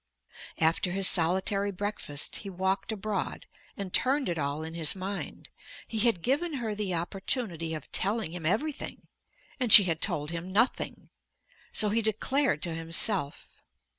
After 0.57 0.89
his 0.89 1.07
solitary 1.07 1.69
breakfast 1.69 2.37
he 2.37 2.49
walked 2.49 2.91
abroad, 2.91 3.45
and 3.77 3.93
turned 3.93 4.29
it 4.29 4.39
all 4.39 4.63
in 4.63 4.73
his 4.73 4.95
mind. 4.95 5.47
He 5.87 5.99
had 5.99 6.23
given 6.23 6.53
her 6.55 6.73
the 6.73 6.95
opportunity 6.95 7.75
of 7.75 7.91
telling 7.91 8.31
him 8.31 8.43
everything, 8.43 9.05
and 9.59 9.71
she 9.71 9.83
had 9.83 10.01
told 10.01 10.31
him 10.31 10.51
nothing. 10.51 11.11
So 11.71 11.89
he 11.89 12.01
declared 12.01 12.63
to 12.63 12.73
himself. 12.73 13.61